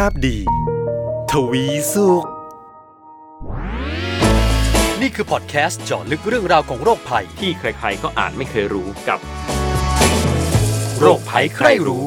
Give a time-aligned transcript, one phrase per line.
[0.00, 0.38] ภาพดี
[1.32, 2.24] ทวีสุข
[5.00, 9.18] นี่คือพอดแคสต์เจาะลึกเรื่องราวของโรคภัย ที่ใครๆก็อ่านไม่เคยรู้กับ
[11.00, 12.04] โรคภัยใครรู้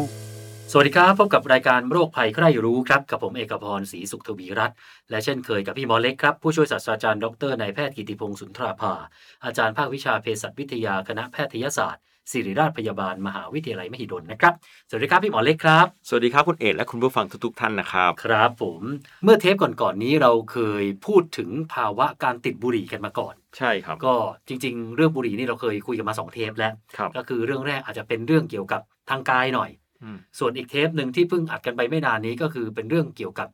[0.71, 4.77] สวัสดีครับ พบกับรายการโรคภัยใครรู้ครับ กับผมเอกพรศรีสุขทวีรัตน์
[5.09, 8.93] และเช่นเคยกับพี่หมอเล็กครับ ผู้ช่วยศาสตราจารย์ดรนายแพทย์กิติพงศ์สุนทราภา
[9.45, 14.53] อาจารย์ภาควิชาเภสัชวิทยาคณะแพทยศาสตร์ ศิริราชพยาบาลมหาวิทยาลัยมหิดลนะครับ
[14.89, 18.81] สวัสดีครับพี่หมอเล็กครับ สวัสดีครับคุณเอกและคุณผู้ฟังทุกๆท่านนะครับ ครับผม
[19.23, 24.15] เมื่อเทปก่อนๆนี้เราเคยพูดถึงภาวะการติดบุหรี่กันมาก่อน ใช่ครับ ก็
[24.47, 29.69] จริง ๆ เรื่องบุหรี่นี่เราเคยคุยกันมาสองเทปแล้วครับก็คือเรื่องแรกอาจจะเป็นเรื่องเกี่ยวกับทางกายหน่อย
[30.03, 33.49] อืมส่วนอีกเทปหนึ่งที่เพิ่งอัดกันไปไม่นานนี้ก็คือเป็นเรื่องเกี่ยวกับ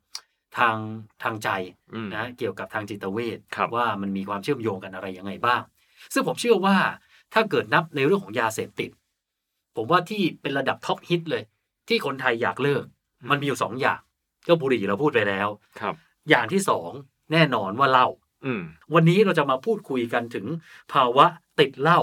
[0.58, 0.78] ทาง
[1.24, 1.50] ทางใจ
[1.94, 5.62] อืมนะเกี่ยวกับทางจิตเวชครับว่ามันมีความเชื่อมโยงกันอะไรยังไงบ้าง
[6.14, 6.78] ซึ่งผมเชื่อว่า
[7.34, 8.90] ถ้าเกิดนับในเรื่องของยาเสพติด
[9.76, 11.44] ผมว่าที่เป็นระดับท็อปฮิตเลย
[11.88, 12.84] ที่คนไทยอยากเลิก
[13.30, 14.00] มันมีอยู่สองอย่าง
[14.48, 15.48] ก็บุหรี่เราพูดไปแล้ว
[15.80, 15.96] ครับ
[16.30, 16.90] อย่างที่สอง
[17.32, 18.08] แน่นอนว่าเหล้า
[18.46, 18.62] อืม
[18.94, 20.46] วันนี้เราจะมาพูดคุยกันถึง
[20.94, 21.26] ภาวะ
[21.60, 22.00] ติดเหล้า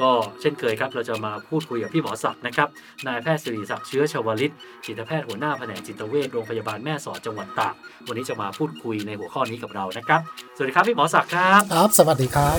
[0.00, 2.68] ก็เช่นเคยครับ เราจะมาพูดคุยกับพี่หมอศักดิ์นะครับ
[3.06, 7.74] นายแพทย์สิริศักดิ์เชื้อชวลิตจิตแพทย์หัวหน้าแผนกจิตเวชโรงพยาบาลแม่สอดจังหวัดตาก
[8.06, 10.20] วันนี้จะมาพูดคุยในหัวข้อนี้กับเรานะครับ
[10.56, 12.58] สวัสดีครับพี่หมอศักดิ์ครับครับสวัสดีครับ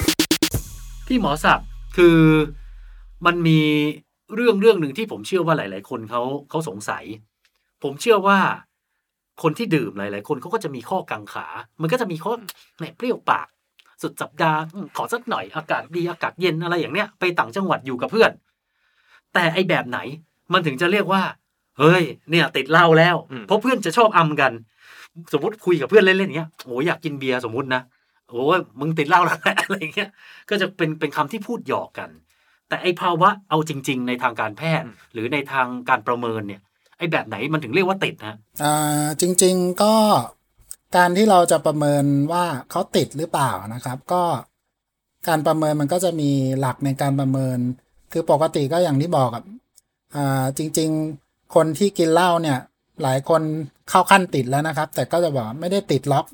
[1.08, 2.20] พี่หมอศักดิ์คือ
[3.26, 3.59] มันมี
[4.36, 7.03] เรื่องเรื่องหนึ่งที่ผมเชื่อว่าหลาย ๆ คนเขาเขาสงสัย
[7.84, 8.40] ผมเชื่อว่า
[9.44, 11.47] คนที่ดื่มหลาย ๆ คนเขาก็จะมีข้อกังขา
[11.81, 12.34] มันก็จะมีข้อ
[12.78, 13.47] แหมเปรี้ยวปาก
[14.02, 18.31] สุดสัปดาห์อืมขอสักหน่อยอากาศดีอากาศเย็นอะไรอย่างเนี้ยไปต่างจังหวัดอยู่กับเพื่อน
[19.34, 20.00] แต่ไอแบบไหน
[20.53, 21.24] มันถึงจะเรียกว่า
[21.80, 24.52] เฮ้ย เนี่ย ติดเหล้าแล้วอืมเพราะเพื่อนจะชอบอำกัน
[25.34, 27.81] สมมติคุยกับเพื่อนเล่นๆอย่างเงี้ยโอ้ยอยากกินเบียร์สมมตินะ
[28.30, 30.09] โอ้ยมึงติดเหล้าแล้วแหละอะไรอย่างเงี้ย
[30.50, 32.09] ก็จะเป็นเป็นคำที่พูดหยอกกัน
[32.68, 36.62] แต่ไอภาวะเอาจริง ๆ ในทางการแพทย์ หรือในทางการประเมินเนี่ย
[36.97, 39.94] ไอแบบไหนมันถึงเรียกว่าติดนะอ่าจริง ๆก็
[40.96, 44.24] การที่เราจะประเมินว่าเขาติดหรือเปล่านะครับ ก็
[45.28, 47.58] การประเมินมันก็จะมีหลักในการประเมิน
[48.12, 49.30] คือปกติก็อย่างที่บอก
[50.16, 50.90] อ่าจริง
[51.22, 52.58] ๆ คนที่กินเหล้าเนี่ย
[53.03, 53.42] หลายคน
[53.90, 56.26] เข้าขั้นติดแล้วนะครับ แต่ก็จะบอกไม่ได้ติดล็อก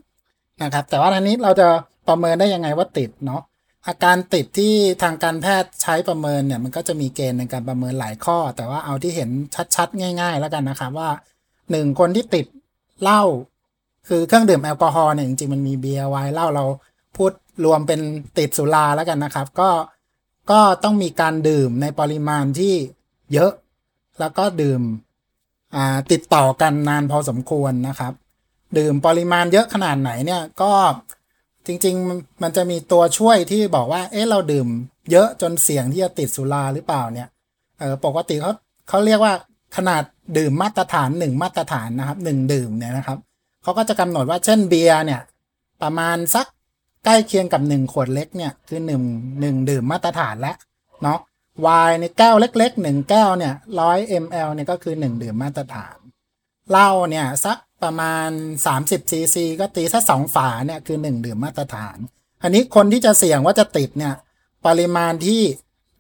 [0.63, 1.67] นะครับ แต่ว่าอันนี้เราจะ
[2.07, 3.41] ประเมินได้ยังไงว่าติดเนาะ
[3.87, 9.29] อาการติดที่ทางการแพทย์ใช้ประเมินเนี่ยมันก็จะมีเกณฑ์ในการประเมินหลายข้อ แต่ว่าเอาที่เห็น
[9.75, 11.09] ชัดๆ ง่าย ๆ แล้วกันนะครับว่า
[11.71, 12.45] หนึ่งคนที่ติด
[13.01, 13.23] เหล้า
[14.07, 16.65] คือเครื่องดื่มแอลกอฮอล์เนี่ยจริงๆมันมีเบียร์ไวน์เหล้าเรา
[17.15, 17.31] พูด
[17.65, 17.99] รวมเป็น
[18.37, 19.69] ติดสุราแล้วกันนะครับ ก็
[20.51, 22.73] ก็ต้องมีการดื่มในปริมาณที่
[23.33, 23.51] เยอะ
[24.19, 24.81] แล้วก็ดื่ม
[25.75, 28.13] อ่าติดต่อกันนานพอสมควรนะครับ
[28.77, 30.71] ดื่มปริมาณเยอะขนาดไหนเนี่ยก็
[31.67, 34.67] จริงๆมันมันจะมีตัวช่วยที่บอกว่า เอ๊ะเราดื่ม
[35.11, 37.29] เยอะจนเสี่ยงที่จะติดสุราหรือเปล่าเนี่ย
[37.79, 38.51] เออปกติเขา
[38.89, 39.33] เขาเรียกว่า
[39.77, 40.03] ขนาด
[40.37, 43.17] ดื่มมาตรฐานหนึ่งมาตรฐานนะครับหนึ่งดื่มเนี่ยนะครับ
[43.63, 45.21] เขาก็จะกำหนดว่าเช่นเบียร์เนี่ย
[45.81, 46.45] ประมาณสัก
[47.05, 49.01] ใกล้เคียงกับหนึ่งขวดเล็กเนี่ย คือหนึ่ง
[49.41, 50.55] หนึ่งดื่มมาตรฐานแล้ว
[51.03, 51.19] เนาะ
[51.61, 55.95] ไวน์ในแก้วเล็กๆหนึ่งแก้วเนี่ยร้อยมลเนี่ยก็คือหนึ่งดื่มมาตรฐาน
[56.71, 58.29] เหล้าเนี่ยสักประมาณ
[58.69, 61.97] 30ซีซีก็ตีสักสองฝาเนี่ยคือ 1 ดื่มมาตรฐาน
[62.43, 64.13] อันนี้คนที่จะเสี่ยงว่าจะติดเนี่ย
[64.65, 65.41] ปริมาณที่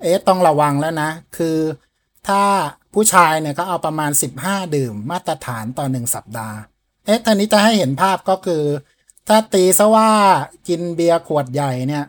[0.01, 1.57] เอ๊ะต้องระวังแล้วนะ คือ
[2.27, 2.41] ถ้า
[2.93, 4.11] ผู้ชายเนี่ยก็เอาประมาณ
[4.43, 6.57] 15 ดื่มมาตรฐานต่อ 1 สัปดาห์
[7.05, 8.63] เอ๊ะท่านี้จะให้เห็นภาพก็คือ
[9.27, 10.09] ถ้าตีซะว่า
[10.67, 12.05] กินเบียร์ขวดใหญ่เนี่ย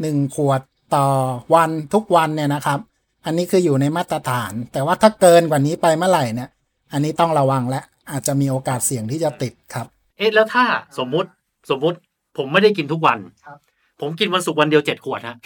[0.00, 0.60] หนึ่งขวด
[0.94, 1.06] ต่อ
[1.54, 2.78] วันทุกวันเนี่ยนะครับ
[3.24, 6.50] อันนี้คืออยู่ในมาตรฐาน แต่ว่าถ้าเกินกว่านี้ไปเมื่อไหร่เนี่ย
[6.92, 7.80] อันนี้ต้องระวังและ
[8.10, 9.86] อาจจะมีโอกาสเสี่ยงที่จะติดครับ
[10.18, 10.64] เอ๊ะแล้วถ้า
[10.98, 11.28] สมมุติ
[11.70, 11.98] สมมุติ
[12.38, 13.58] ผมไม่ได้กินทุกวันครับ
[14.00, 15.36] ผมกินวันศุกร์วันเดียวเจ็ดขวดฮะ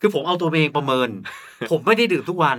[0.00, 1.08] คือผมเอาตัวเองประเมิน
[1.70, 2.58] ผมไม่ได้ดื่มทุกวัน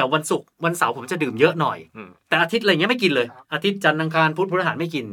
[0.00, 5.06] แต่แต่วันศุกร์วันเสาร์ผมจะดื่มเยอะหน่อยอืมแต่อาทิตย์อะไรเงี้ยไม่กินเลย อาทิตย์จันทร์อังคารพุธพฤหัสไม่กิน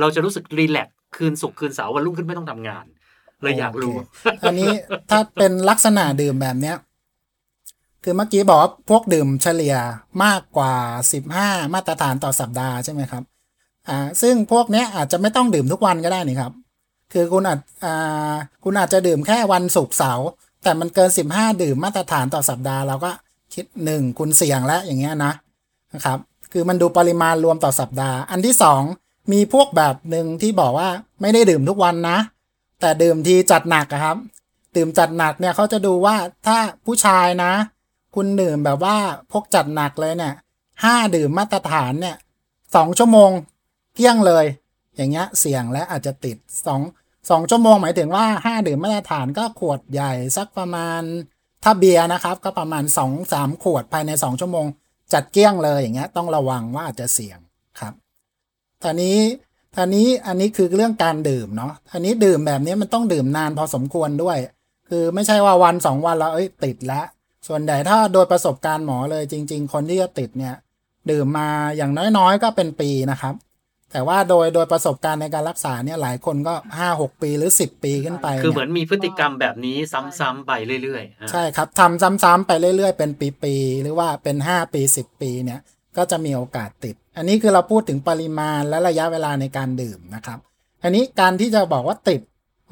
[0.00, 2.84] เราจะรู้สึกรีแลกซ์คืนศุกร์คืนเสาร์วันรุ่งขึ้นไม่ต้องทำงาน
[3.42, 3.94] เลยอยากรู้
[4.24, 4.70] โอเคอันนี้
[5.10, 6.76] ถ้าเป็นลักษณะดื่มแบบเนี้ย
[8.04, 9.76] คือเมื่อกี้บอกว่าพวกดื่มเฉลี่ย
[10.24, 10.74] มากกว่า
[11.12, 13.22] สิบห้ามาตรฐานต่อสัปดาห์ใช่ไหมครับ
[13.88, 16.52] อ่า ซึ่งพวกเนี้ยอาจจะไม่ต้องดื่มทุกวันก็ได้นี่ครับ
[17.12, 18.34] คือคุณอาจอ่า
[18.64, 20.28] คุณอาจจะดื่มแค่วันศุกร์เสาร์
[20.62, 23.10] แต่มันเกินสิบห้าดื่มมาตรฐานต่อสัปดาห์เราก็
[23.54, 25.32] คิดหนึ่งคุณเสี่ยงแล้วอย่างเงี้ยนะ
[25.94, 26.18] นะครับ
[26.52, 28.82] คือมันดูปริมาณรวมต่อสัปดาห์ อันที่สอง
[29.32, 30.88] มีพวกแบบหนึ่งที่บอกว่า
[31.20, 32.18] ไม่ได้ดื่มทุกวันนะ
[32.80, 34.16] แต่ดื่มทีจัดหนักครับ
[34.76, 36.16] ดื่มจัดหนักเนี่ยเขาจะดูว่า
[36.46, 37.52] ถ้าผู้ชายนะ
[38.14, 38.96] คุณดื่มแบบว่า
[39.30, 40.34] พวกจัดหนักเลยเนี่ย
[40.84, 42.16] ห้าดื่มมาตรฐานเนี่ย
[42.74, 43.30] สองชั่วโมง
[43.94, 44.46] เกลี้ยงเลย
[44.96, 46.36] อย่างเงี้ยเสี่ยงและอาจจะติด
[46.66, 46.80] สอง
[47.30, 51.02] สองชั่วโมงหมายถึงว่าห้าดื่มมาตรฐานก็ขวดใหญ่สักประมาณ
[51.62, 54.66] ถ้าเบียร์นะครับก็ประมาณสองสามขวดภายในสองชั่วโมง
[55.12, 57.38] จัดเกลี้ยงเลยอย่างเงี้ยต้องระวังว่าอาจจะเสี่ยง
[57.80, 57.92] ครับ
[58.82, 59.18] ตอนนี้
[59.76, 64.38] ตอนนี้อันนี้คือเรื่องการดื่มเนาะอันนี้ดื่มแบบนี้มันต้องดื่มนานพอสมควรด้วย
[64.88, 67.04] คือไม่ใช่ว่าวันสองวันแล้วเอ้ยติดแล้ว
[67.48, 70.54] ส่วนใหญ่ถ้าโดยประสบการณ์หมอเลยจริง ๆ คนที่จะติดเนี่ย
[71.10, 73.34] ดื่มมาอย่างน้อยๆ ก็เป็นปีนะครับ
[73.92, 80.52] แต่ว่าโดยโดยประสบการณ์ในการรักษาเนี่ยหลายคนก็ห้าหกปีหรือสิบปีขึ้นไป คือเหมืนี่ยอนมีพฤติกรรมแบบนี้ซ้ำๆไป
[80.82, 83.10] เรื่อยๆอะใช่ครับทำซ้ำๆไปเรื่อย ๆ เป็น
[83.42, 85.60] ปีๆหรือว่าเป็นห้าปีสิบปีเนี่ย
[85.96, 90.38] ก็จะมีโอกาสติด อันนี้คือเราพูดถึงปริมาณและระยะเวลาในการดื่มนะครับ
[90.82, 92.20] อันนี้การที่จะบอกว่าติด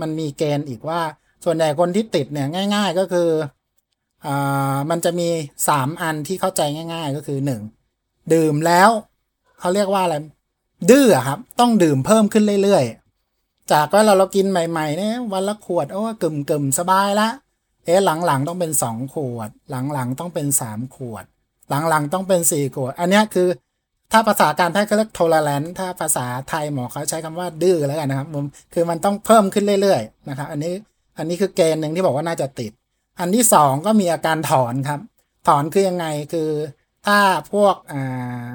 [0.00, 1.00] มันมีเกณฑ์อีกว่า
[1.44, 3.29] ส่วนใหญ่คนที่ติดเนี่ยง่าย ๆ ก็คือ
[4.26, 5.29] อ่ามันจะมี
[5.69, 6.62] สามอันที่เข้าใจ
[6.94, 7.62] ง่าย ๆ ก็คือหนึ่ง
[8.35, 8.91] ดื่มแล้ว
[9.61, 10.17] เขาเรียกว่าอะไร
[10.91, 17.29] ดื้อครับ ต้องดื่มเพิ่มขึ้นเรื่อยๆ จากว่าเราเรากินใหม่ๆเนี่ยวันละขวดโอ้กึ่มกึ่มสบายละ
[17.85, 21.25] เอ๊ะหลังๆต้องเป็นสองขวด หลังๆต้องเป็นสามขวด
[21.71, 23.49] หลังๆต้องเป็นสี่ขวด อันนี้คือ
[24.13, 28.45] ถ้าภาษาการแพทย์เขาเรียก tolerance ถ้าภาษาไทยหมอเขาใช้คำว่าดื้อแล้วกันนะครับผม
[28.75, 30.73] คือมันต้องเพิ่มขึ้นเรื่อยๆนะครับอันนี้
[31.19, 32.73] อันนี้คือเกณฑ์หนึ่งที่บอกว่าน่าจะติด
[33.21, 35.01] อันที่สองก็มีอาการถอนครับ
[35.49, 36.51] ถอนคือยังไงคือ
[37.07, 37.19] ถ้า
[37.53, 38.53] พวกอ่า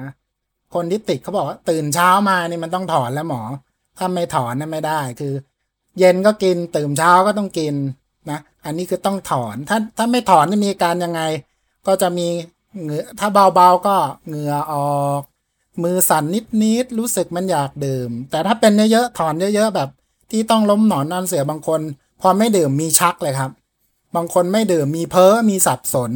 [0.74, 3.42] คนที่ติดเขาบอกว่าตื่นเช้ามานี่มันต้องถอนแล้วหมอ
[3.98, 5.34] ถ้าไม่ถอนนั่นไม่ได้ คือ
[5.98, 7.74] เย็นก็กินตื่นเช้าก็ต้องกิน
[8.30, 11.20] นะอันนี้คือต้องถอนถ้าถ้าไม่ถอนจะมีอาการยังไง
[11.86, 12.28] ก็จะมี
[12.82, 15.20] เหงื่อถ้าเบาๆก็เหงื่อออก
[15.82, 16.24] มือสั่น
[16.62, 19.88] นิดๆรู้สึกมันอยากดื่ม แต่ถ้าเป็นเยอะๆถอนเยอะ ๆ แบบ
[20.30, 21.80] ที่ต้องล้มหนอนนอนเสือบางคน
[22.20, 23.50] พอไม่ดื่มมีชักเลยครับ
[24.16, 26.12] บางคนไม่ดื่มมีเพ้อมีสับสน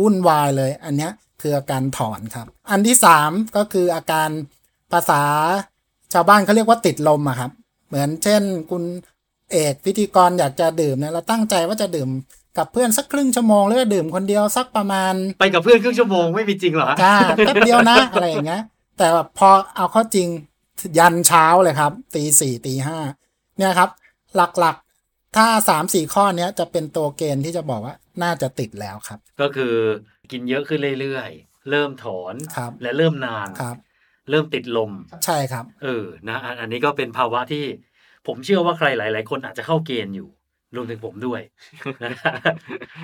[0.00, 4.28] วุ่นวายเลย อันเนี้ย คืออาการถอนครับ อันที่สามก็คืออาการ
[4.92, 5.22] ภาษา
[6.12, 7.50] ชาวบ้านเขาเรียกว่าติดลมอะครับ
[7.88, 8.82] เหมือนเช่น คุณ
[9.50, 12.08] เอกพิธีกรอยากจะดื่มเนี่ยเราตั้งใจว่าจะดื่ม
[12.58, 18.62] กับเพื่อนสักครึ่งชั่วโมงแล้วก็ดื่มคนเดียวสักประมาณ ไปกับเพื่อนครึ่งชั่วโมงไม่มีจริงเหรอจ้าแป๊บเดียวนะอะไรอย่างเงี้ย
[18.98, 20.28] แต่แบบพอเอาเข้าจริง
[20.98, 22.98] ยันเช้าเลยครับตีสี่ตีห้า
[23.58, 23.90] เนี่ยครับ
[24.36, 29.74] หลักๆถ้าสามสี่ข้อเนี้ยจะเป็นตัวเกณฑ์ที่จะบอกว่าน่าจะติดแล้วครับ ก็คือ
[30.30, 33.76] กินเยอะขึ้นเรื่อยๆ เริ่มถอนครับและเริ่มนานครับ
[34.30, 34.92] เริ่มติดลม
[35.26, 37.64] ใช่ครับ เออนะอันอันนี้ก็เป็นภาวะที่
[38.26, 40.28] ผมเชื่อว่าใครหลาย ๆ คนอาจจะเข้าเกณฑ์อยู่
[40.74, 41.40] รวมถึงผมด้วย
[42.04, 42.12] นะ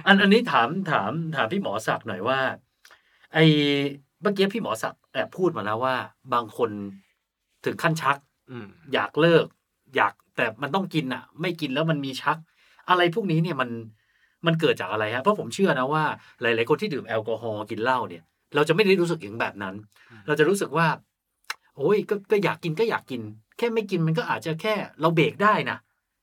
[0.06, 2.40] อันอันนี้ถามถามถามพี่หมอศักดิ์หน่อยว่า
[3.34, 3.38] ไอ
[4.22, 5.96] เมื่อกี้พี่หมอศักดิ์แอบพูดมาแล้วว่า
[6.34, 6.70] บางคน
[7.64, 8.16] ถึงขั้นชัก
[8.50, 9.46] อืมอยากเลิก
[9.96, 12.36] อยากแต่มันต้องกินอะ ไม่กินแล้วมันมีชัก
[12.88, 13.70] อะไรพวกนี้เนี่ยมัน
[14.46, 16.04] มันเกิดจากอะไรฮะเพราะผมเชื่อนะว่า
[16.42, 18.22] หลาย ๆ คนที่ดื่มแอลกอฮอล์กินเหล้าเนี่ย
[18.54, 19.74] เราจะไม่ได้รู้สึกอย่างแบบนั้น
[20.26, 20.86] เราจะรู้สึกว่า
[21.76, 23.20] โอ้ยก็ก็อยากกินก็อยากกิน
[23.58, 25.78] แค่ไม่กินมันก็อาจจะแค่เราเบรกได้นะ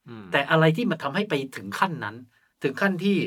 [0.09, 2.15] อืมแต่อะไรที่มันทำให้ไปถึงขั้นนั้น
[2.63, 3.17] ถึงขั้นที่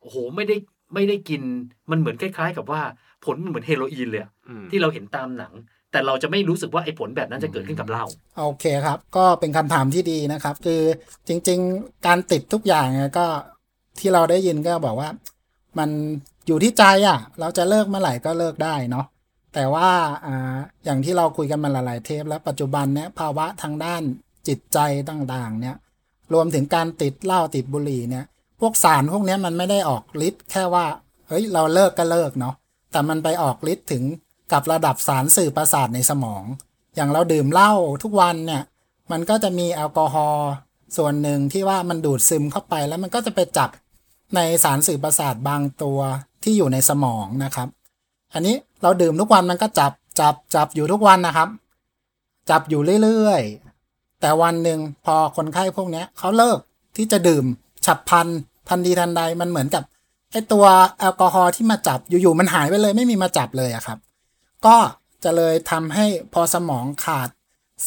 [0.00, 0.56] โอ้โหไม่ได้
[0.94, 1.42] ไม่ได้กิน
[1.90, 2.82] มันเหมือนคล้าย ๆ กับว่า
[3.24, 5.52] ผลมันเหมือนเฮโรอีนเลยอะอืมที่เราเห็นตามหนัง
[5.92, 8.04] แต่เราจะไม่รู้สึกว่าไอ้ผลแบบนั้นจะเกิดขึ้นกับเรา
[8.38, 10.82] โอเคครับ ก็เป็นคำถามที่ดีนะครับ คือ
[11.28, 13.26] จริง ๆ การติดทุกอย่างเนี่ยก็
[14.00, 15.10] ที่เราได้ยินก็บอกว่า
[15.78, 15.90] มัน
[16.46, 19.06] อยู่ที่ใจอะ เราจะเลิกเมื่อไหร่ก็เลิกได้เนาะ
[19.54, 19.88] แต่ว่า
[20.26, 24.02] อ่าอย่างที่เราคุยกันมาหลาย ๆ เทปแล้วปัจจุบันเนี้ยภาวะทางด้าน
[24.48, 24.78] จิตใจ
[25.10, 25.76] ต่างๆ เนี่ย
[26.34, 28.24] รวมถึงการติดเหล้าติดบุหรี่เนี่ย
[28.60, 30.86] พวกสารพวกเนี้ยมันไม่ได้ออกฤทธิ์แค่ว่า
[31.28, 32.54] เฮ้ยเราเลิกก็เลิกเนาะ
[32.92, 34.04] แต่มันไปออกฤทธิ์ถึง
[34.52, 36.44] กับระดับสารสื่อประสาทในสมอง
[36.94, 37.72] อย่างเราดื่มเหล้า
[38.02, 38.62] ทุกวันเนี่ย
[39.12, 40.50] มันก็จะมีแอลกอฮอล์
[40.96, 43.70] ส่วนหนึ่งที่ว่ามันดูดซึมเข้าไปแล้วมันก็จะไปจับ
[44.34, 45.98] ในสารสื่อประสาทบางตัว
[46.42, 47.68] ที่อยู่ในสมองนะครับ
[48.34, 51.48] อันนี้เราดื่มทุกวันมันก็จับจับจับอยู่ทุกวันนะครับ
[52.50, 56.58] จับอยู่เรื่อยๆ แต่วันหนึ่งพอคนไข้พวกนี้เขาเลิก
[56.96, 57.44] ที่จะดื่ม
[57.86, 58.26] ฉับพลัน
[58.68, 59.82] ทันทีทันใดมันเหมือนกับ
[60.30, 60.66] แอ้ตัว
[60.98, 63.98] แอลกอฮอล์ที่มาจับอยู่ๆมันหายไปเลยไม่มีมาจับเลยอะครับ
[64.66, 64.76] ก็
[65.24, 67.28] จะเลยทำให้พอสมองขาด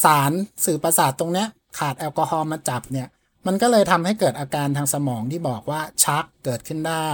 [0.04, 0.32] สาร
[0.64, 3.08] สื่อประสาทตรงเนี้ยขาดแอลกอฮอล์มาจับเนี่ย
[3.46, 7.08] มันก็เลยทำให้เกิดอาการทางสมองที่บอกว่าชักเกิดขึ้นได้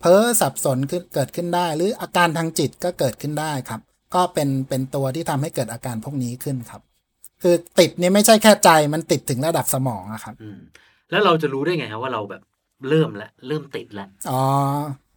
[0.00, 3.80] เพ้อสับสนขึ้นเกิดขึ้นได้ หรืออาการทางจิตก็เกิดขึ้นได้ครับ
[4.14, 6.80] ก็เป็นเป็นตัวที่ทำให้เกิดอาการพวกนี้ขึ้นครับ
[7.42, 10.58] คือติดนี่ไม่ใช่แค่ใจมันติดถึงระดับสมองอะครับอืม
[11.10, 12.42] แล้วเราจะรู้ได้ไงครับว่าเราแบบ
[12.88, 14.42] เริ่มแล้วเริ่มติดแล้วอ๋อ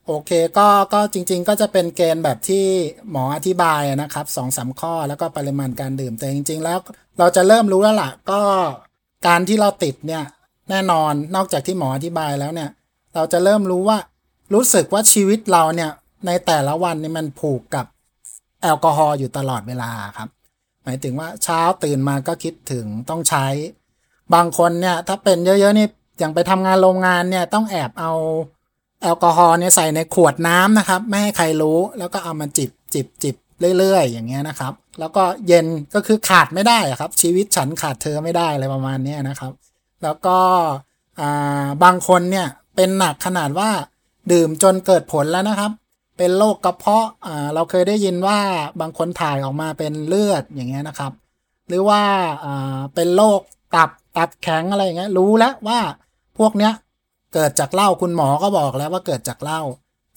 [0.08, 2.66] โอเคก็ก็จริง ๆ ก็จะเป็นเกณฑ์แบบที่
[3.12, 6.78] หมออธิบายอะนะครับสองสามข้อแล้วก็ปริมาณการดื่มแต่จริง ๆ แล้ว
[7.20, 8.40] เราจะเริ่มรู้แล้วล่ะก็
[9.28, 10.24] การที่เราติดเนี่ย
[10.70, 12.70] แน่นอนนอกจากที่หมออธิบายแล้วเนี่ย
[13.16, 13.98] เราจะเริ่มรู้ว่า
[14.54, 15.92] รู้สึกว่าชีวิตเราเนี่ย
[16.26, 17.86] ในแต่ละวันนี่มันผูกกับ
[18.62, 20.30] แอลกอฮอล์อยู่ตลอดเวลาครับ
[20.84, 23.46] หมายถึงว่าเช้าตื่นมาก็คิดถึงต้องใช้
[24.34, 25.88] บางคนเนี่ยถ้าเป็นเยอะๆนี่
[26.20, 28.12] อย่างไปทำงานโรงงานเนี่ยต้องแอบเอา
[29.02, 33.36] แอลกอฮอล์เนี่ยใส่ในขวดน้ำนะครับ ไม่ให้ใครรู้แล้วก็เอามาจิบจิบจิบ
[33.78, 39.52] เรื่อยๆ อย่างเงี้ยนะครับ แล้วก็เย็นก็คือขาดไม่ได้อะครับ ชีวิตฉันขาดเธอไม่ได้อะไรประมาณนี้นะครับ
[40.06, 40.38] แล้วก็
[41.84, 43.70] บางคนเนี่ยเป็นหนักขนาดว่า
[44.32, 45.72] ดื่มจนเกิดผลแล้วนะครับ
[46.18, 47.08] เป็นโรคกระเพาะ
[47.54, 48.40] เราเคยได้ยินว่า
[48.82, 51.12] บางคนถ่ายออกมาเป็นเลือดอย่างเงี้ยนะครับ
[51.68, 52.02] หรือว่า
[52.96, 53.40] เป็นโรค
[53.76, 55.80] ตับตับแข็งอะไรอย่างเงี้ยรู้แล้วว่า
[56.38, 56.74] พวกเนี้ย
[57.34, 59.62] เกิดจากเหล้าคุณหมอก็บอกแล้วว่าเกิดจากเหล้า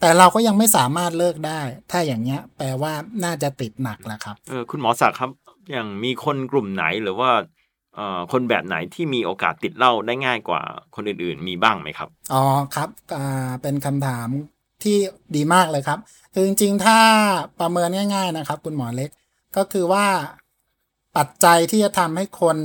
[0.01, 2.93] แต่เราก็ยังไม่สามารถเลิกได้ ถ้าอย่างเงี้ย แปลว่า
[3.25, 5.31] น่าจะติดหนักแล้วครับเออคุณหมอศักดิ์ครับ
[5.73, 7.31] อย่างมีคนกลุ่มไหนหรือว่า
[8.33, 10.63] คนแบบไหนที่มีโอกาสติดเหล้าได้ง่ายกว่า
[10.95, 12.89] คนอื่นๆ มีบ้างไหมครับ อ๋อครับ
[13.63, 14.29] เป็นคำถาม
[14.83, 14.97] ที่
[15.37, 15.99] ดีมากเลยครับ
[16.33, 16.99] คือจริงๆ ถ้า
[17.61, 19.11] ประเมินง่าย ๆนะครับ คุณหมอเล็ก
[19.57, 20.07] ก็คือว่า
[21.17, 22.57] ปัจจัยที่จะทำให้คน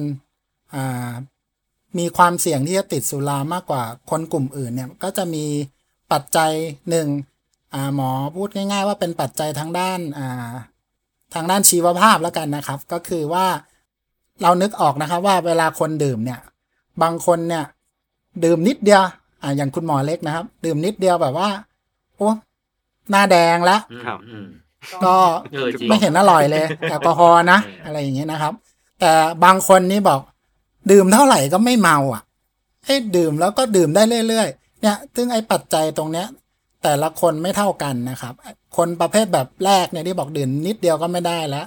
[1.98, 5.46] มีความเสี่ยงที่จะติดสุรามากกว่าคนกลุ่มอื่นเนี่ย ก็จะมี
[6.12, 6.52] ปัจจัย
[6.90, 7.08] หนึ่ง
[7.96, 10.52] หมอพูดง่าย ๆ ว่าเป็นปัจจัยทางด้านา
[11.34, 13.46] ทางด้านชีวภาพแล้วกันนะครับ ก็คือว่า
[14.42, 16.40] เรานึกออกนะครับว่าเวลาคนดื่มเนี่ย
[17.02, 17.64] บางคนเนี่ย
[18.44, 19.04] ดื่มนิดเดียว
[19.42, 21.50] อ่าอย่างคุณหมอเล็กนะครับ ดื่มนิดเดียวแบบว่า
[22.18, 22.30] โอ้
[23.10, 24.48] หน้าแดงแล้วอืมครับอืม
[25.06, 25.16] ก็
[25.52, 28.54] เออจริงไม่เห็นอร่อยเลยแอลกอฮอล์นะเออออะไรอย่างเงี้ยนะครับ
[29.00, 29.12] แต่
[29.44, 30.20] บางคนนี่บอก
[30.92, 32.22] ดื่มเท่าไหร่ก็ไม่เมาอะ
[32.86, 36.28] ไอ้ดื่มแล้วก็ดื่มได้เรื่อยๆเนี่ย ซึ่งไอ้ปัจจัยตรงเนี้ย
[36.84, 38.34] แต่ละคนไม่เท่ากันนะครับ
[38.78, 41.66] คนประเภทแบบแรกเนี่ยที่บอกดื่มนิดเดียวก็ไม่ได้แล้ว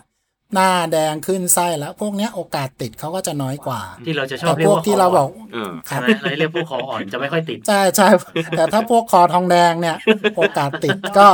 [0.54, 8.08] หน้าแดงขึ้นไส้แล้ว พวกเนี้ยโอกาสติดเขาก็จะน้อยกว่า ที่เราจะชอแต่บเรียพกวกว่าที่เราบอกเออครัใช่บไหมเราเรียกพวกคออ่อนจะไม่ค่อยติด ใช่ใช่
[8.54, 9.96] แต่ถ้าพวกคอทองแดงเนี่ย
[10.36, 11.28] โอกาสติดก็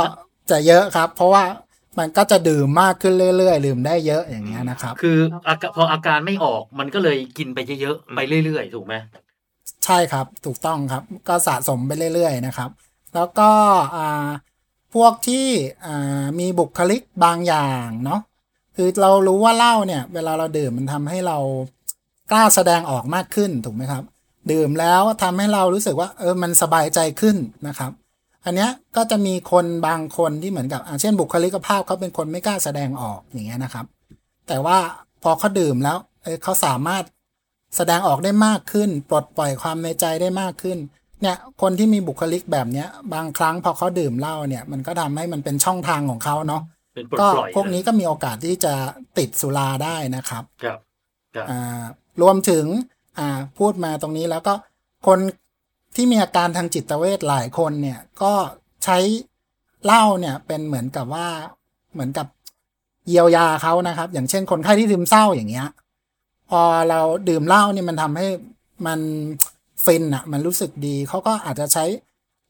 [0.51, 1.43] จะเยอะครับ เพราะว่า
[1.99, 5.17] มันก็จะดื่มมากขึ้นเรื่อยๆ ดื่มได้เยอะอย่างเงี้ยนะครับ คือ
[5.47, 8.95] อาการพออาการไม่ออกมันก็เลยกินไปเยอะๆไปเรื่อยๆ ถูกไหม
[9.85, 12.69] ใช่ครับถูกต้องครับ ก็สะสมไปเรื่อยๆนะครับ
[13.13, 13.51] แล้วก็
[13.95, 14.27] อ่า
[14.93, 15.47] พวกที่
[15.85, 18.19] อ่ามีบุคลิกบางอย่างเนาะ
[18.75, 21.37] คือเรารู้ว่าเหล้าเนี่ย เวลาเราดื่มมันทำให้เรา
[22.31, 24.03] กล้าแสดงออกมากขึ้นถูกไหมครับ
[24.51, 27.37] ดื่มแล้วทำให้เรารู้สึกว่าเออมันสบายใจขึ้น
[27.67, 27.91] นะครับ
[28.45, 33.85] อันเนี้ยก็จะมีคนบางคนที่เหมือนกับเช่นบุคลิกภาพเขาเป็นคนไม่กล้าแสดงออกอย่างเงี้ยนะครับ
[34.47, 34.77] แต่ว่า
[35.23, 37.03] พอเขาดื่มแล้วเเขาสามารถ
[37.75, 40.77] แสดงออกได้มากขึ้น ปลดปล่อยความในใจได้มากขึ้น
[41.21, 46.61] เนี่ยคนที่มีบุคลิกแบบเนี้ยบางครั้งพอเขาดื่มเหล้าเนี่ยมันก็ทำให้มันเป็นช่องทางของเขาเนาะ
[46.93, 48.73] เป็นปลดก็ปล่อยพวกนี้ก็มีโอกาสที่จะ
[49.17, 50.79] ติดสุราได้นะครับ ครับ
[51.35, 51.83] ครับอ่า
[52.21, 52.65] รวมถึง
[53.19, 54.53] อ่าพูดมาตรงนี้แล้วก็
[55.07, 55.19] คน
[55.95, 58.33] ที่มีอาการทางจิตเวชหลายคนเนี่ยก็
[58.83, 58.97] ใช้
[59.85, 61.27] เหล้าเนี่ยเป็นเหมือนกับว่า
[61.93, 62.27] เหมือนกับ
[63.07, 65.67] เยียวยาเขานะครับ อย่างเช่นคนไข้ที่ซึมเศร้าอย่างเงี้ย
[66.49, 68.27] พอเราดื่มเหล้าเนี่ยมันทำให้
[68.87, 68.99] มัน
[69.85, 71.85] ฟินอะมันรู้สึกดีเขาก็อาจจะใช้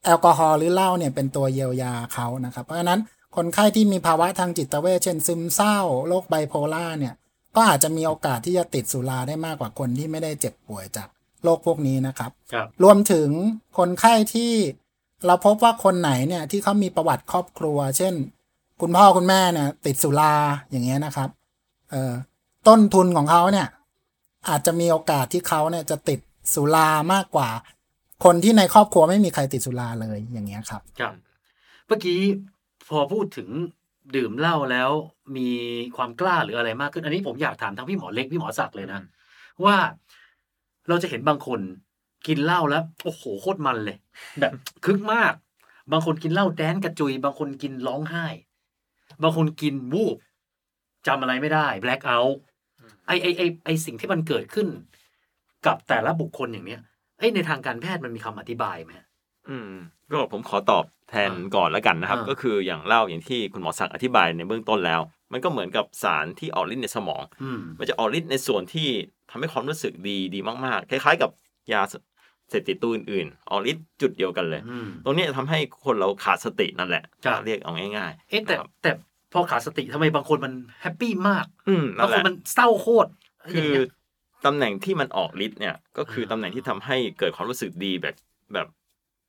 [0.05, 2.99] แอลกอฮอล์หรือเหล้าเนี่ยเป็นตัวเยียวยาเขานะครับ เพราะฉะนั้น
[3.35, 7.13] คนไข้ที่มีภาวะทางจิตเวชเช่นซึมเศร้าโรคไบโพล่าเนี่ย
[7.55, 11.07] ก็อาจจะมีโอกาสที่จะติดสุราได้มากกว่าคนที่ไม่ได้เจ็บป่วยจาก
[11.43, 13.29] โรคพวกนี้นะครับครับรวมถึง
[13.77, 14.53] คนไข้ที่
[15.25, 18.13] เราพบว่าคนไหนเนี่ยที่เขามีประวัติครอบครัว เช่น
[18.81, 20.33] คุณพ่อคุณแม่เนี่ย ติดสุรา
[20.71, 21.29] อย่างเงี้ยนะครับ
[21.91, 22.13] เอ่อ
[22.67, 23.67] ต้นทุนของเขาเนี่ย
[24.49, 26.19] อาจจะมีโอกาสที่เขาเนี่ยจะติด
[26.53, 27.49] สุรามากกว่า
[28.23, 31.13] คนที่ในครอบครัวไม่มีใครติดสุราเลยอย่างเงี้ยครับครับ
[31.87, 32.19] เมื่อกี้
[32.89, 33.49] พอพูดถึง
[34.15, 34.91] ดื่มเหล้าแล้ว
[35.37, 35.49] มี
[35.95, 39.01] ความกล้าหรืออะไรมากขึ้น อันนี้ผมอยากถามทั้งพี่หมอเล็กพี่หมอศักดิ์เลยนะ
[39.65, 39.75] ว่า
[40.87, 41.59] เราจะเห็นบางคน
[42.27, 43.97] กินเหล้าแล้วโอ้โหโคตรมันเลย
[44.39, 44.53] แบบ
[44.85, 45.33] คึกมาก
[45.91, 48.27] บางคนกินเหล้าแดนกระจุย บางคนกินร้องไห้
[49.21, 50.17] บางคนกินวูบ
[51.07, 52.39] จำอะไรไม่ได้แบล็คเอาท์
[53.07, 54.67] ไอไอไอไอสิ่งที่มันเกิดขึ้น
[55.65, 56.81] กับแต่ละบุคคลอย่างเนี้ย
[57.17, 58.91] ไอยในทางการแพทย์มันมีคำอธิบายไหม
[59.49, 59.71] อืม
[60.11, 68.89] ก็ผมขอตอบแทนอ่าก่อนแล้วกันนะครับอ่าก็คืออย่างเล่าอย่างที่คุณหมอศักดิ์อธิบายในเบื้องต้นแล้ว มันก็เหมือนกับสารที่ออกฤทธิ์ในสมองอืมมันจะออกฤทธิ์ในส่วนที่
[69.31, 71.29] ทำให้ความรู้สึกดีดีมากๆ คล้ายๆ กับ
[71.73, 71.81] ยา
[72.49, 78.91] เสพติดตัวอื่นๆออกฤทธิ์จุดเดียวกันเลยอืมตรงนี้ทำให้คนเราขาดสตินั่นแหละครับเรียกเอาง่ายๆ เอ๊ะแต่นะครับแต่
[79.33, 83.09] พอขาดสติทำไมบางคนมันแฮปปี้มากอืมนั่บานงแหคนละมันเศร้าโคตร
[83.53, 83.87] คืย่างอเงี้ย
[84.45, 88.15] ตำแหน่งที่มันออกฤทธิ์เนี่ยก็คืออ่าตำแหน่งที่ทำให้เกิดความรู้สึกดีแบบ
[88.53, 88.67] แบบ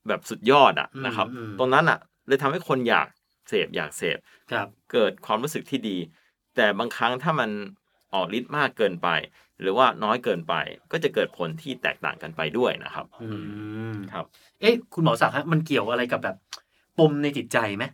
[0.08, 3.08] แบบสุดยอดอะอืมนะครับอืมตรงนั้นอะ เลยทำให้คนอยาก
[3.48, 4.18] เสพอยากเสพ
[4.52, 5.96] ครับเกิดความรู้สึกที่ดี
[6.56, 7.50] แต่บางครั้งถ้ามัน
[8.14, 9.08] ออกฤทธิ์มากเกินไป
[9.60, 10.54] หรือว่าน้อยเกินไป
[10.92, 13.28] ก็จะเกิดผลที่แตกต่างกันไปด้วยนะครับ อื
[13.92, 14.24] มครับ
[14.60, 16.36] เอ๊ะ คุณหมอศักดิ์ฮะมันเกี่ยวอะไรกับแบบ
[16.98, 17.84] ปมในจิตใจไหม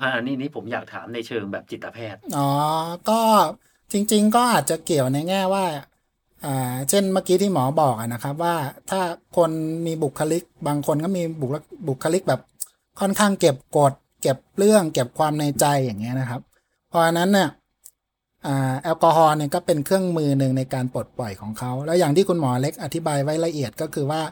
[0.00, 2.50] อ่าอันนี้นี่ผมอยากถามในเชิงแบบจิตแพทย์ อ๋อ
[3.08, 3.20] ก็
[3.92, 5.84] จริง ๆ ก็อาจจะเกี่ยวในแง่ว่าอ่า
[6.88, 8.56] เช่นเมื่อกี้ที่หมอบอกอะนะครับว่า
[8.90, 9.00] ถ้า
[9.36, 9.50] คน
[9.86, 12.40] มีบุคลิกบางคนก็มีบุคลิกบุคลิกแบบ
[13.00, 16.40] ค่อนข้างเก็บกด เก็บเรื่อง เก็บความในใจอย่างเงี้ยนะครับ
[16.88, 17.48] เพราะฉะนั้นเนี่ย
[18.46, 24.22] อ่าแอลกอฮอล์เนี่ยก็เป็นเครื่องมือหนึ่งในการปลดปล่อยของเขา แล้วอย่างที่คุณหมอเล็กอธิบายไว้ละเอียดก็คือว่า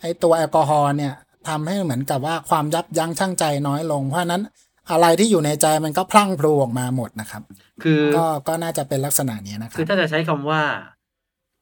[0.00, 1.12] ไอ้ตัวแอลกอฮอล์เนี่ย
[1.48, 4.42] ทำให้เหมือนกับว่าความยับยั้งชั่งใจน้อยลง เพราะฉะนั้น
[4.90, 7.42] อะไรที่อยู่ในใจมันก็พลั่งพลูออกมาหมดนะครับ
[7.82, 10.60] คือก็ก็น่าจะเป็นลักษณะนี้นะครัคือบถ้าจะใช้คำว่า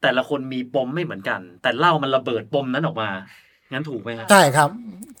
[0.01, 3.09] แต่ละคนมีปมไม่เหมือนกัน แต่เหล่ามันระเบิดปมนั้นออกมา
[3.71, 4.69] งั้นถูกไหมฮะใช่ครับ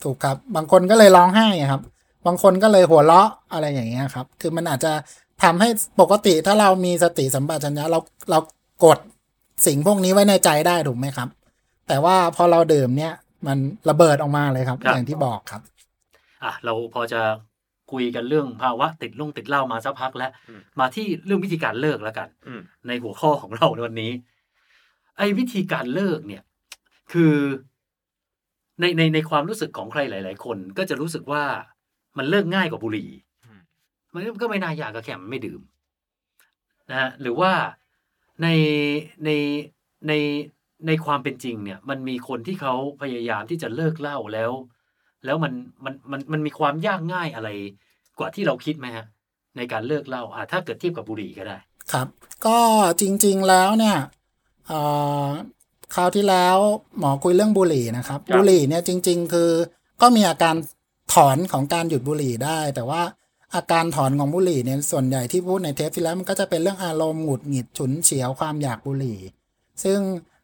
[0.03, 1.81] ถูกครับ บางคนก็เลยร้องไห้ครับ
[2.25, 4.91] บางคนก็เลยหัวเราะอะไรอย่างเงี้ยครับ คือมันอาจจะ
[5.43, 5.69] ทำให้
[6.01, 8.39] ปกติถ้าเรามีสติสัมปชัญญะเราเรา
[8.85, 8.99] กด
[9.65, 11.29] สิ่งพวกนี้ไว้ในใจได้ถูกไหมครับ
[11.87, 13.13] แต่ว่าพอเราดื่มเนี่ย
[13.47, 13.57] มัน
[13.89, 15.61] ระเบิดออกมาเลยครับอย่างที่บอกครับ
[16.43, 17.21] อะเราพอจะ
[17.91, 24.11] คุยกันเรื่องภาวะติดลุ่งติดเหล้ามาสักพักแล้วอืมมาที่เรื่องวิธีการเลิกแล้วกันอืมในหัวข้อของเราในวันนี้
[25.17, 26.43] ไอ้วิธีการเลิกเนี่ย
[27.11, 27.35] คือ
[28.79, 31.43] ในในในความรู้สึกของใครหลาย ๆ คนก็จะรู้สึกว่า
[32.17, 33.09] มันเลิกง่ายกว่าบุหรี่
[34.13, 35.61] มันก็ไม่น่ายากก็แค่มันไม่ดื่ม
[36.89, 37.53] นะฮะหรือว่า
[38.41, 38.47] ใน
[39.25, 39.29] ใน
[40.07, 40.13] ใน
[40.87, 44.51] ในความเป็นจริงเนี่ย มันมีคนที่เขาพยายามที่จะเลิกเหล้าแล้ว
[45.25, 45.53] แล้วมัน
[45.85, 47.49] มันมันมันมีความยากง่ายอะไร
[48.19, 49.05] กว่าที่เราคิดไหมฮะ
[49.57, 51.57] ในการเลิกเหล้าอะถ้าเกิดเทียบกับบุหรี่ก็ได้
[51.91, 52.07] ครับ
[52.45, 52.57] ก็
[53.01, 53.97] จริง ๆ แล้วเนี่ย
[55.95, 56.57] คราวที่แล้ว
[56.99, 59.51] หมอคุยเรื่องบุหรี่นะครับครับ บุหรี่เนี่ยจริง ๆ คือ
[60.01, 60.55] ก็มีอาการ
[61.13, 63.01] ถอนของการหยุดบุหรี่ได้ แต่ว่า
[63.55, 69.19] อาการถอนของบุหรี่เนี่ยส่วนใหญ่ที่พูดในเทปที่แล้วมันก็จะเป็นเรื่องอารมณ์หงุดหงิดฉุนเฉียวความอยากบุหรี่
[69.83, 69.99] ซึ่ง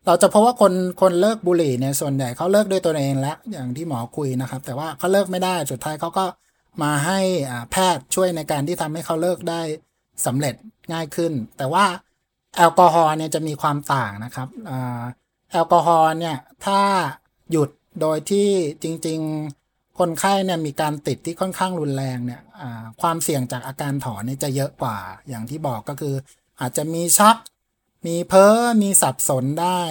[0.06, 6.26] เราจะพบว่าคนคนเลิกบุหรี่เนี่ยส่วนใหญ่เขาเลิกด้วยตัวเองแล้วอย่างที่หมอคุยนะครับ แต่ว่าเขาเลิกไม่ได้สุดท้ายเขาก็
[6.84, 9.62] มาให้อ่าแพทย์ช่วยในการที่ทำให้เขาเลิกได้
[10.26, 10.56] สำเร็จ
[10.94, 11.86] ง่ายขึ้น แต่ว่า
[12.56, 14.72] แอลกอฮอล์เนี่ยจะมีความต่างนะครับอ
[15.52, 16.80] แอลกอฮอล์เนี่ยถ้า
[17.52, 17.70] หยุด
[18.02, 18.50] โดยที่
[18.84, 19.20] จริง
[19.60, 22.42] ๆ คนไข้เนี่ยมีการติดที่ค่อนข้างรุนแรงเนี่ย
[23.02, 24.98] ความเสี่ยงจากอาการถอนเนี่ยจะเยอะกว่า
[25.30, 26.16] อย่างที่บอกก็คือ
[26.60, 27.38] อาจจะมีช็อก
[28.06, 29.82] มีเพ้อมีสับสนได้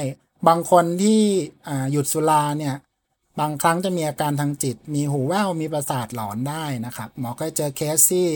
[0.49, 1.23] บางคนที่
[1.93, 2.75] หยุดสุราเนี่ย
[3.41, 8.27] บางครั้งจะมีอาการทางจิต มีหูแว่วมีประสาทหลอนได้นะครับ หมอก็เจอเคสที่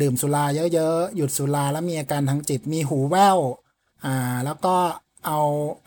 [0.00, 3.38] ดื่มสุราเยอะๆ หยุดสุราแล้วมีอาการทางจิต มีหูแว่ว
[4.04, 4.74] อ่า แล้วก็
[5.26, 5.40] เอา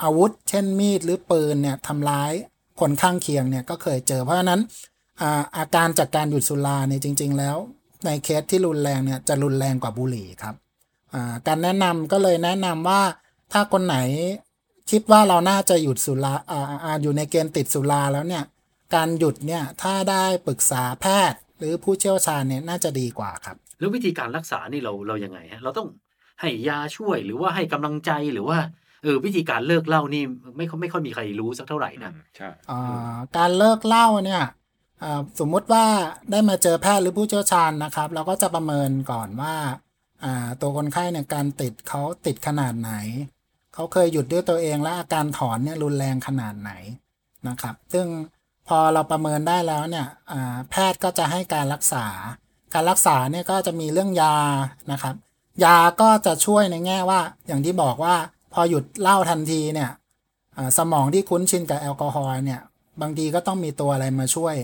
[0.04, 2.32] อาวุธ เช่นมีดหรือปืนเนี่ยทำร้าย
[2.80, 4.62] คนข้างเคียงเนี่ยก็เคยเจอ เพราะฉะนั้น
[5.22, 7.58] อาอาการจากการหยุดสุราเนี่ยจริง ๆ แล้ว
[8.06, 13.02] ในเคสที่รุนแรงเนี่ยจะรุนแรงกว่าบุหรี่ครับาการแนะนำก็เลยแนะนำว่า
[13.52, 13.98] ถ้าคนไหน
[14.92, 18.44] คิดว่าเราน่าจะหยุดสุราอออยู่ในเกณฑ์ติดสุราแล้วเนี่ย
[18.96, 25.88] การหยุดเนี่ยถ้าได้ปรึกษาแพทย์ รือผู้เชี่ยวชาญเนี่ยน่าจะดีกว่าครับ แล้ววิธีการรักษานี่เราเรายังไงฮะเราต้อง
[26.42, 28.58] ให้ยาช่วยหรือว่าให้กำลังใจหรือว่า
[29.04, 30.24] เออวิธีการเลิกเหล้านี่
[30.58, 34.44] ไม่ค่อยไม่ค่อยมีใครรู้สักเท่าไหร่นะใช่อ่าการเลิกเหล้าเนี่ย
[35.04, 35.86] อ่าสมมุติว่า
[36.32, 39.56] ได้มาเจอแพทย์หรือผู้เชี่ยวชาญนะครับ เราก็จะประเมินก่อนว่า
[40.24, 42.92] อ่าตัวคนไข้เนี่ยการติดเขาติดขนาดไหน
[43.74, 46.72] เขาเคยหยุดด้วยตัวเองและอาการถอนเนี่ยรุนแรงขนาดไหน
[47.48, 48.08] นะครับ ซึ่ง
[48.68, 50.08] พอเราประเมินได้แล้วเนี่ย
[50.70, 52.06] แพทย์ก็จะให้การรักษา
[52.74, 54.36] การรักษาเนี่ยก็จะมีเรื่องยา
[54.92, 55.16] นะครับ
[55.64, 58.16] ยาก็จะช่วยในแง่ว่า อย่างที่บอกว่า
[58.54, 59.90] พอหยุดเหล้าทันทีเนี่ย
[60.78, 62.62] สมองที่คุ้นชินกับแอลกอฮอล์เนี่ย
[63.02, 64.56] บางทีก็ต้องมีตัวอะไรมาช่วย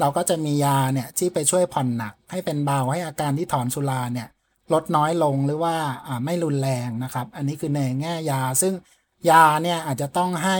[0.00, 4.28] เราก็จะมียาเนี่ยที่ไปช่วยผ่อนหนัก ให้เป็นเบาให้อาการที่ถอนสุราเนี่ย
[4.72, 8.74] ลดน้อยลงหรือว่าอ่าไม่รุนแรงนะครับ อันนี้คือในแง่ยาซึ่ง
[9.30, 10.58] ยาเนี่ยอาจจะต้องให้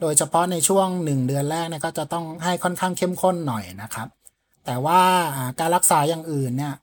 [0.00, 4.08] โดยเฉพาะในช่วง 1 เดือนแรกเนี่ยก็จะต้องให้ค่อนข้างเข้มข้นหน่อยนะครับ
[4.66, 5.00] แต่ว่า
[5.60, 6.74] การรักษาอย่างอื่นเนี่ย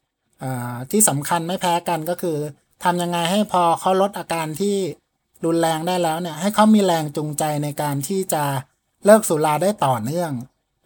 [0.91, 2.37] ที่สำคัญไม่แพ้กันก็คือ
[2.83, 4.75] ทำยังไงให้พอเขาลดอาการที่
[5.45, 8.43] รุนแรงได้แล้วเนี่ยให้เขามีแรงจูงใจในการที่จะ
[9.05, 10.31] เลิกสุราได้ต่อเนื่อง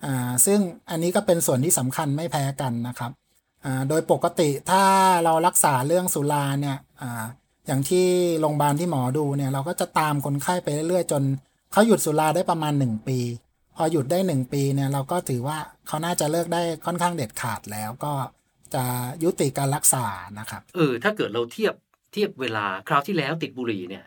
[0.06, 3.12] อ่าซึ่งอันนี้ก็เป็นส่วนที่สำคัญไม่แพ้กันนะครับ
[3.65, 4.84] อ่าโดยปกติถ้า
[5.24, 7.24] เรารักษาเรื่องสุราเนี่ยอ่า
[7.67, 8.06] อย่างที่
[8.41, 11.24] โรงพยาบาลที่หมอดูเนี่ยเราก็จะตามคนไข้ไปเรื่อยๆจน
[11.71, 13.19] เขาหยุดสุราได้ประมาณ 1 ปี
[13.75, 15.57] พอหยุดได้ 1 ปีเนี่ยเราก็ถือว่า
[15.88, 18.13] เขาน่าจะเลิกได้ค่อนข้างเด็ดขาดแล้วก็
[18.73, 18.84] จะ
[19.23, 20.05] ยุติการรักษา
[20.39, 21.73] นะครับเออถ้าเกิดเราเทียบ
[22.13, 24.03] เทียบเวลาคราวที่แล้วติดบุหรี่เนี่ย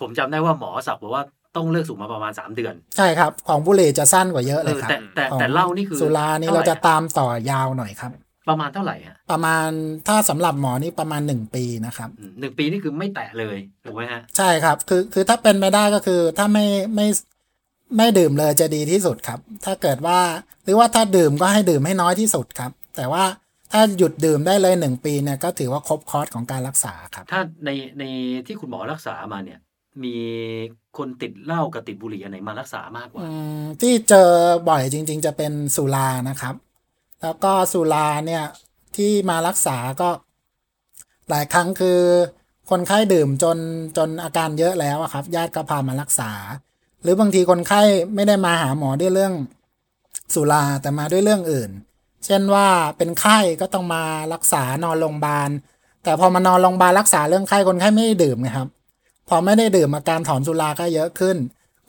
[0.00, 1.24] ผมจำได้ว่าหมอสักบอกว่า
[1.56, 8.10] ต้องเลิกสูบมาประมาณ 3 เดือน ใช่ครับ ของบุหรี่จะสั้นกว่าเยอะเอเลยอครับแต่แต่ของแต่เหล้านี่คือสุรานี่ท่เราไหจะตามต่อยาวหน่อยครับ
[8.48, 9.68] ประมาณเท่าไหร่ฮะประมาณ
[10.08, 17.06] ถ้าสำหรับหมอนี่ประมาณ 1 ปีนะครับอืมหนึ่งปีนี่คือไม่แตะเลยถูกไหมฮะใช่ครับคือคือถ้าเป็นไปได้ก็คือถ้าไม่ไม่
[17.96, 20.18] ไม่ดื่มเลยจะดีที่สุดครับ ถ้าเกิดว่า
[20.64, 23.24] หรือว่าถ้าดื่มก็ให้ดื่มให้น้อยที่สุดครับ แต่ว่า
[23.72, 28.04] ถ้าหยุดดื่มได้เลยหนึ่งปีเนี่ยก็ถือว่าครบคอร์สของการรักษาครับ ถ้าในใน
[28.46, 29.58] ที่คุณหมอรักษามาเนี่ย
[30.04, 30.16] มี
[30.98, 33.28] คนติดเหล้ากับติดบุหรี่อันไหนมารักษามากกว่าอื
[33.60, 34.28] มที่เจอ
[34.68, 36.54] บ่อยจริง ๆ จะเป็นสุรานะครับ
[37.22, 38.44] แล้วก็สุราเนี่ย
[38.96, 40.08] ที่มารักษาก็
[41.30, 42.00] หลายครั้งคือ
[42.70, 43.58] คนไข้ดื่มจน
[43.96, 46.30] จนอาการเยอะแล้วครับ ญาติก็พามารักษา
[47.02, 47.82] หรือบางทีคนไข้
[48.14, 49.34] ไม่ได้มาหาหมอด้วยเรื่อง
[50.34, 51.70] สุราแต่มาด้วยเรื่องอื่น
[52.24, 54.02] เช่นว่าเป็นไข้ก็ต้องมา
[54.32, 55.50] รักษานอนโรงพยาบาล
[56.04, 58.68] แต่พอมานอนโรงพยาบาลรักษาเรื่องไข้คนไข้ไม่ได้ดื่มนะครับ
[59.28, 61.36] พอไม่ได้ดื่มอาการถอนสุราก็เยอะขึ้น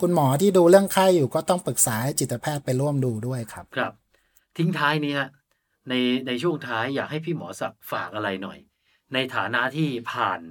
[0.02, 3.92] คุณหมอที่ดูเรื่องไข้อยู่ก็ต้องปรึกษาให้จิตแพทย์ไปร่วมดูด้วยครับครับ
[4.58, 5.30] ทิ้งท้ายนี้ฮะ
[5.90, 5.94] ใน
[6.28, 8.60] ในช่วงท้ายอยากให้พี่หมอศักด์ฝากอะไรหน่อย
[9.14, 10.42] ในฐานะที่ผ่าน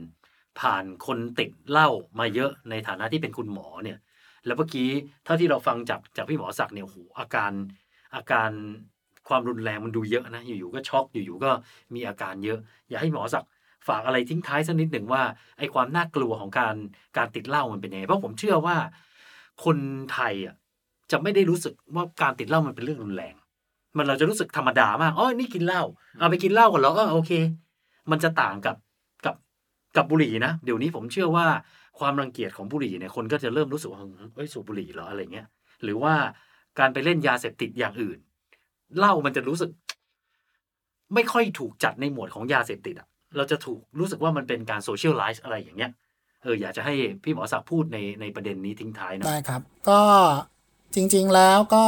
[0.60, 1.88] ผ่านคนติดเหล้า
[2.18, 3.98] มาเยอะในฐานะที่เป็นคุณหมอเนี่ย
[4.46, 4.88] แล้วเมื่อกี้
[5.24, 7.52] เท่าที่เราฟังจากจากพี่หมอศักดิ์เนี่ยโอ้โหอาการ
[8.14, 8.50] อาการ
[9.28, 11.50] ความรุนแรงมันดูเยอะนะอยู่ๆก็ช็อกอยู่ๆก็
[11.94, 13.50] มีอาการเยอะ อยากให้หมอศักดิ์
[13.88, 15.22] ฝากอะไรทิ้งท้ายสักนิดหนึ่งว่า
[15.58, 16.74] ไอ้ความน่ากลัวของการ
[17.16, 18.76] การติดเหล้ามันเป็นยังไงเพราะผมเชื่อว่า
[19.64, 19.76] คน
[20.12, 20.54] ไทยอะ
[21.10, 23.34] จะไม่ได้รู้สึกว่าการติดเหล้ามันเป็นเรื่องรุนแรง
[23.96, 25.82] มันเราจะรู้สึกธรรมดามากอ๋อนี่กินเหล้า
[26.18, 27.32] เอาไปกินเหล้ากันเหรอเออโอเค
[28.10, 28.76] มันจะต่างกับ
[29.24, 29.36] กับ
[29.96, 31.46] กับบุหรี่นะเดี๋ยวนี้ผมเชื่อว่า
[31.98, 34.00] ความรังเกียจของบุหรี่เนี่ยคนก็จะเริ่มรู้สึกว่า
[34.36, 35.46] เอ้ยสูบบุหรี่เหรออะไรเงี้ย
[35.82, 36.14] หรือว่า
[36.78, 38.18] การไปเล่นยาเสพติดอย่างอื่น
[38.98, 39.70] เหล้ามันจะรู้สึก
[41.14, 45.90] ไม่ค่อยถูกจัดในหมวดของยาเสพติดอะ เราจะถูกรู้สึกว่ามันเป็นการโซเชียลไลซ์อะไรอย่างเงี้ย
[46.42, 50.00] เอออยากจะให้พี่หมอศักดิ์พูดในในประเด็นนี้ทิ้งท้ายหนะได้ครับ ก็
[50.96, 51.84] จริง ๆแล้วก็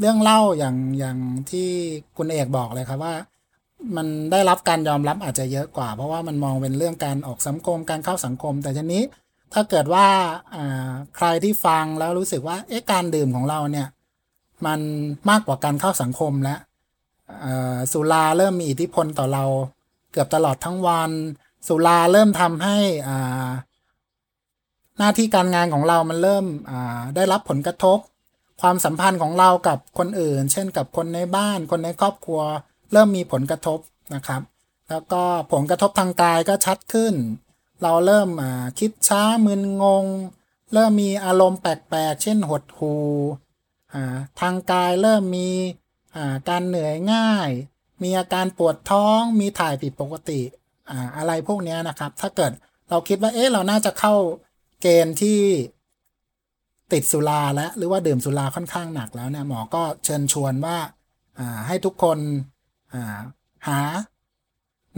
[0.00, 1.18] เรื่องเล่าอย่างอย่าง
[1.50, 1.68] ที่
[2.16, 3.14] คุณเอกบอกเลยครับว่า
[3.96, 9.02] มันได้รับการยอมรับอาจจะเยอะกว่า เพราะว่ามันมองเป็นเรื่องการออกสังคมการเข้าสังคม แต่ทีนี้
[9.52, 10.06] ถ้าเกิดว่า
[11.16, 13.86] ใครที่ฟังแล้วรู้สึกว่าเอ๊ะการดื่มของเราเนี่ย
[14.66, 14.80] มัน
[15.30, 16.58] มากกว่าการเข้าสังคมแล้ว
[17.92, 19.44] สุราเริ่มมีอิทธิพลต่อเรา
[20.12, 21.10] เกือบตลอดทั้งวัน
[21.68, 22.78] สุราเริ่มทำให้
[23.08, 23.48] อ่า
[24.98, 26.44] หน้าที่การงานของเรามันเริ่ม
[27.16, 27.98] ได้รับผลกระทบ
[28.60, 32.40] ความสัมพันธ์ของเรากับคนอื่น เช่นกับคนในบ้านคนในครอบครัว
[32.92, 33.78] เริ่มมีผลกระทบ
[34.14, 34.42] นะครับ
[34.90, 37.14] แล้วก็ผลกระทบทางกายก็ชัดขึ้น
[37.82, 38.28] เราเริ่ม
[38.78, 40.06] คิดช้ามึนงง
[40.72, 43.06] เริ่มมีอารมณ์แปลกๆ เช่นหดหู่
[44.40, 45.50] ทางกายเริ่มมี
[46.48, 47.50] การเหนื่อยง่าย
[48.02, 50.40] มีอาการปวดท้อง มีถ่ายผิดปกติ
[50.90, 52.52] ออะไรพวกนี้นะครับ ถ้าเกิด
[52.90, 54.14] เราคิดว่าเอ๊ะเราน่าจะเข้า
[54.82, 55.40] เกณฑ์ที่
[56.92, 60.78] ติดสุราแล้วหรือว่าดื่มสุราค่อนข้างหนักแล้วเนี่ยหมอก็เชิญชวนว่า
[61.66, 62.18] ให้ทุกคน
[63.68, 63.80] หา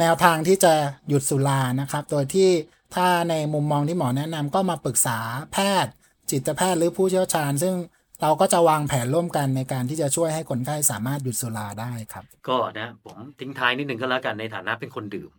[0.01, 0.75] แนวทางที่จะ
[1.09, 2.49] หยุดสุรานะครับ โดยที่
[2.95, 5.19] ถ้าในมุมมองที่หมอแนะนำก็มาปรึกษา
[5.53, 5.93] แพทย์
[6.31, 7.75] จิตแพทย์หรือผู้เชี่ยวชาญ ซึ่ง
[8.23, 15.31] เราก็จะวางแผนร่วมกันในการที่จะช่วยให้คนไข้สามารถหยุดสุราได้ครับ ก็นะผมทิ้งท้ายนิดหนึ่งก็แล้วกันในฐานะเป็นคนดื่ม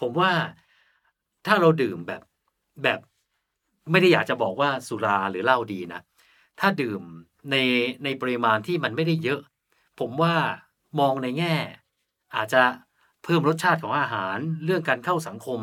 [0.00, 0.30] ผมว่า
[1.46, 2.22] ถ้าเราดื่มแบบ
[2.82, 3.00] แบบ
[3.90, 6.00] ไม่ได้อยากจะบอกว่าสุราหรือเหล้าดีนะ
[6.60, 7.02] ถ้าดื่ม
[7.50, 7.56] ใน
[8.04, 9.40] ในปริมาณที่มันไม่ได้เยอะ
[10.00, 10.34] ผมว่า
[11.00, 11.54] มองในแง่
[12.36, 12.62] อาจจะ
[13.24, 15.60] เพิ่มรสชาติของอาหารเรื่องการเข้าสังคม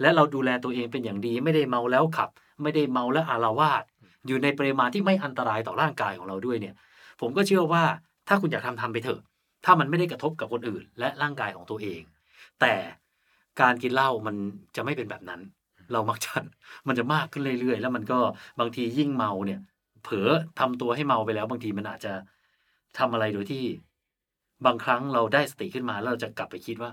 [0.00, 2.30] และเราดูแลตัวเองเป็นอย่างดี ไม่ได้เมาแล้วขับ
[2.62, 3.84] ไม่ได้เมาแล้วอารวาส
[4.26, 6.74] อยู่ในปริมาณที่ไม่อันตรายต่อร่างกายของเราด้วยเนี่ย
[7.20, 7.84] ผมก็เชื่อว่า
[8.28, 9.20] ถ้าคุณอยากทำทำไปเถอะ
[9.64, 12.00] ถ้ามันไม่ได้กระทบกับคนอื่น และร่างกายของตัวเอง
[12.60, 12.74] แต่
[13.60, 14.36] การกินเหล้ามัน
[14.76, 15.40] จะไม่เป็นแบบนั้น
[15.92, 16.32] เรามักจะ
[16.88, 18.18] มันจะมากขึ้นเรื่อยๆ แล้วมันก็
[18.60, 19.60] บางทียิ่งเมาเนี่ย
[20.02, 20.28] เผลอ
[20.60, 22.12] ทำตัวให้เมาไปแล้ว บางทีมันอาจจะ
[22.98, 23.64] ทำอะไรโดยที่
[24.66, 26.90] บางครั้งเราได้สติขึ้นมาแล้วเราจะกลับไปคิดว่า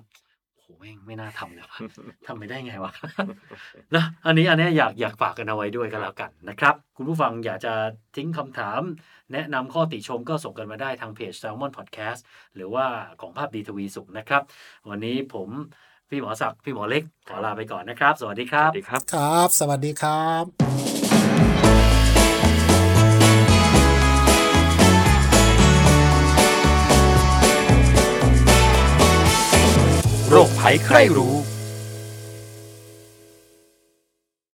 [0.53, 1.79] โอ้โหแม่งไม่น่าทำเลยวะ
[2.27, 2.91] ทำไปได้ไงวะ
[3.95, 7.73] นะอันนี้อันนี้อยากอยากฝากกันเอาไว้ด้วยกันแล้วกันนะครับ คุณผู้ฟังอยากจะ
[8.15, 8.81] ทิ้งคำถาม
[9.33, 12.21] แนะนำข้อติชมก็ส่งกันมาได้ทางเพจ Salmon Podcast
[12.55, 12.85] หรือว่า
[13.21, 14.43] ของภาพดีทวีสุขนะครับ
[14.89, 15.49] วันนี้ผม
[16.09, 21.57] พี่หมอศักดิ์พี่หมอเล็กขอลาไปก่อนนะครับ สวัสดีครับ สวัสดีครับ ครับ สวัสดีครับ
[30.29, 31.35] โรคภัยใครรู้